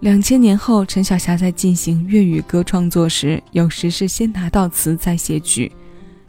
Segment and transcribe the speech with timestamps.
[0.00, 5.70] 两千年后，陈小霞在进行粤语歌创作时，有时是先拿到词再写曲。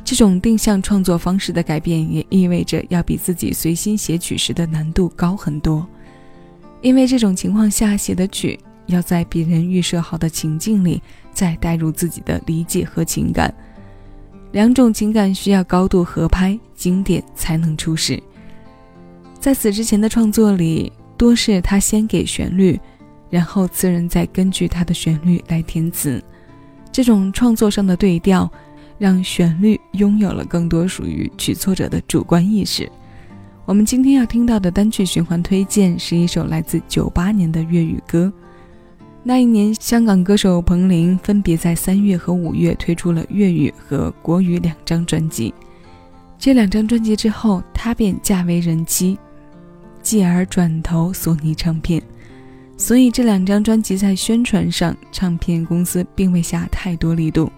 [0.04, 5.88] 这种定向创作方式的改变，也意味着要比自己随心写曲时的难度高很多。
[6.82, 11.02] 因为这种情况下写的曲，要在别人预设好的情境里，
[11.32, 13.54] 再带入自己的理解和情感，
[14.52, 18.22] 两种情感需要高度合拍，经典才能出世。
[19.40, 22.78] 在此之前的创作里，多是他先给旋律。
[23.32, 26.22] 然后词人再根据他的旋律来填词，
[26.92, 28.52] 这种创作上的对调，
[29.00, 32.92] 让旋律拥有了更多属于曲作者的主观意识。
[33.66, 38.32] 我们今天要听到的单曲循环推荐是一首来自九八年的粤语歌。
[39.24, 45.54] 那一年，香港歌手彭羚分别在三月和五月推出了粤语和国语两张专辑。
[46.38, 49.18] 这两张专辑之后，她便嫁为人妻，
[50.02, 52.02] 继而转投索尼唱片。
[52.82, 57.52] 所以这两张专辑在宣传上，唱片公司并未下太多力度，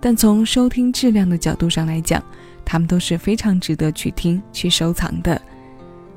[0.00, 2.24] 但从收听质量的角度上来讲，
[2.64, 5.38] 他们都是非常值得去听、去收藏的。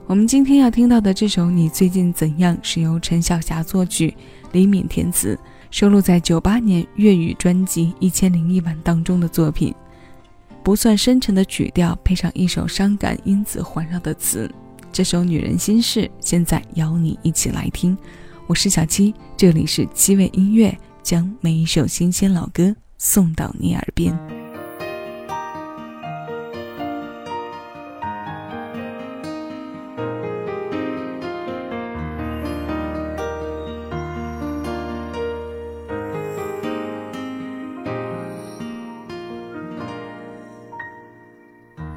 [0.08, 4.16] 我们今天要听到的这首《你最近怎样》是由陈小霞作曲，
[4.54, 5.38] 李敏填词，
[5.70, 9.76] 收录在九八年粤语专辑《一千零一晚》当中的作品，
[10.64, 14.50] 不算深沉的曲调，配上一首伤感因子环绕的词。
[14.90, 17.98] 这首《女人心事》，现在邀你一起来听。
[18.52, 24.14] 我是小七，这里是七味音乐，将每一首新鲜老歌送到你耳边。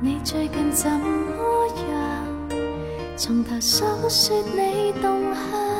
[0.00, 2.24] 你最近怎么样？
[3.16, 5.73] 从头诉说你动向。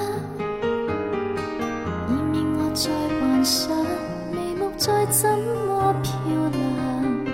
[2.75, 3.70] 在幻想，
[4.33, 6.12] 眉目再怎么漂
[6.50, 7.25] 亮，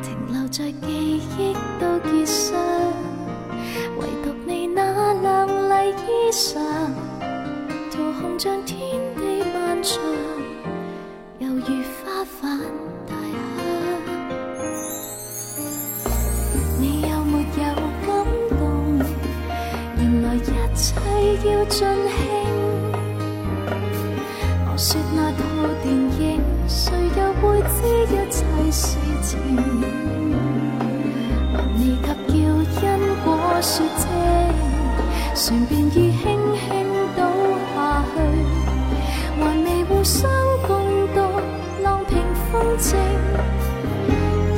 [0.00, 2.56] 停留在记忆都结霜，
[3.98, 6.60] 唯独你那亮丽衣裳，
[7.90, 8.78] 桃红像天
[9.16, 10.00] 地漫长，
[11.40, 12.60] 犹如花瓣
[13.04, 13.66] 大香。
[16.78, 17.64] 你有没有
[18.06, 18.60] 感动？
[19.98, 20.38] 原来一
[20.76, 20.94] 切
[21.50, 22.41] 要尽兴。
[24.84, 25.44] 说那套
[25.84, 29.38] 电影，谁又会知一切事情？
[31.52, 32.34] 还未及叫
[32.82, 32.84] 因
[33.24, 33.24] 果
[33.62, 34.02] 说清，
[35.36, 36.20] 船便已轻
[36.66, 36.66] 轻
[37.16, 37.22] 倒
[37.76, 38.18] 下去，
[39.40, 40.28] 还未互相
[40.66, 40.70] 共
[41.14, 41.16] 度
[41.84, 42.18] 浪平
[42.50, 42.98] 风静，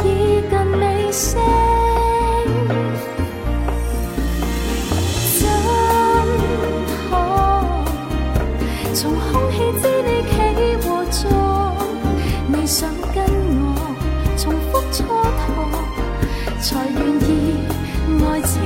[0.05, 1.39] 已近尾声。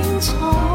[0.01, 0.68] 清楚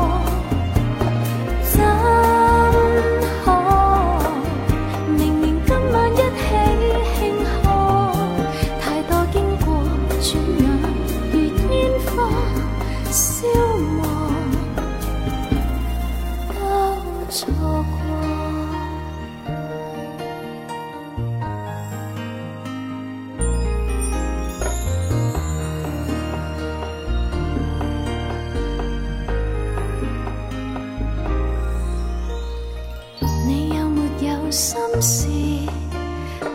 [34.55, 35.27] 心事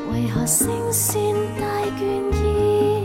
[0.10, 1.22] 为何声线
[1.60, 2.02] 带倦
[2.32, 3.04] 意？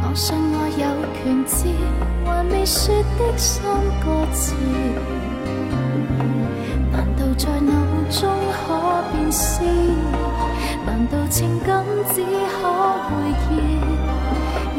[0.00, 1.66] 我信我有权知，
[2.24, 3.58] 还未说的三
[3.98, 4.54] 个字，
[6.92, 7.74] 难道在脑
[8.12, 9.60] 中可变诗？
[10.86, 12.62] 难道情感只可
[13.08, 13.10] 回
[13.50, 13.52] 忆？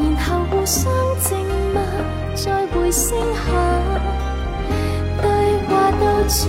[0.00, 1.36] 然后互相静
[1.74, 1.82] 默，
[2.34, 3.44] 再回声下
[5.20, 5.28] 对
[5.66, 6.48] 话到此。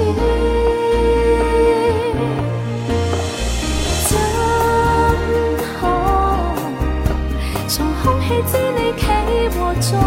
[8.44, 9.06] 知你企
[9.58, 10.00] 和坐，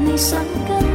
[0.00, 0.91] 你想跟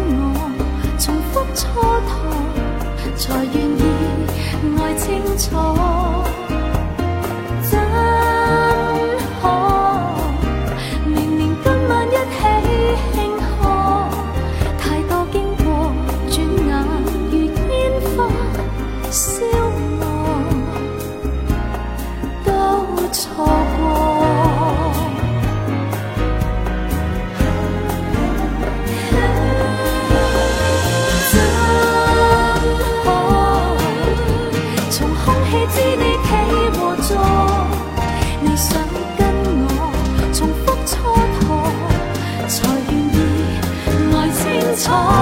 [44.87, 45.16] 서